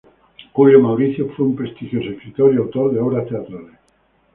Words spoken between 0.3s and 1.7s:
Julio Mauricio fue un